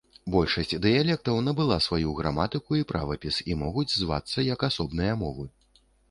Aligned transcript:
Большасць 0.35 0.71
дыялектаў 0.83 1.35
набыла 1.47 1.75
сваю 1.87 2.13
граматыку 2.19 2.71
і 2.79 2.87
правапіс 2.91 3.37
і 3.55 3.57
могуць 3.59 3.91
звацца 3.99 4.39
як 4.47 4.59
асобныя 4.69 5.13
мовы. 5.21 5.45